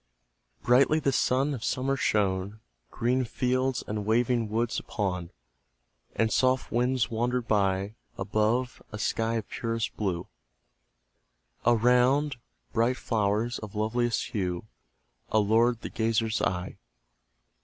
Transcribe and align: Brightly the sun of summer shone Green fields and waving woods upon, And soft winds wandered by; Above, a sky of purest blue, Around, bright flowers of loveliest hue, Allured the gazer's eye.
Brightly 0.63 0.99
the 0.99 1.11
sun 1.11 1.53
of 1.53 1.63
summer 1.63 1.95
shone 1.95 2.59
Green 2.89 3.23
fields 3.23 3.83
and 3.85 4.03
waving 4.03 4.49
woods 4.49 4.79
upon, 4.79 5.29
And 6.15 6.33
soft 6.33 6.71
winds 6.71 7.11
wandered 7.11 7.47
by; 7.47 7.93
Above, 8.17 8.81
a 8.91 8.97
sky 8.97 9.35
of 9.35 9.47
purest 9.47 9.95
blue, 9.95 10.25
Around, 11.67 12.37
bright 12.73 12.97
flowers 12.97 13.59
of 13.59 13.75
loveliest 13.75 14.29
hue, 14.29 14.65
Allured 15.29 15.81
the 15.81 15.89
gazer's 15.91 16.41
eye. 16.41 16.77